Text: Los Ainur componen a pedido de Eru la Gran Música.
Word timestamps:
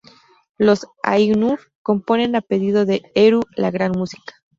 Los 0.57 0.87
Ainur 1.03 1.59
componen 1.83 2.35
a 2.35 2.41
pedido 2.41 2.87
de 2.87 3.03
Eru 3.13 3.41
la 3.55 3.69
Gran 3.69 3.91
Música. 3.91 4.33